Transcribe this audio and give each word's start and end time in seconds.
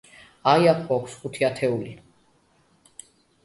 აი, 0.51 0.65
აქ 0.71 0.81
გვაქვს 0.87 1.19
ხუთი 1.21 1.47
ათეული. 1.51 1.95